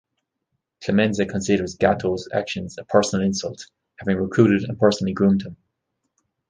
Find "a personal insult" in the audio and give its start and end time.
2.79-3.67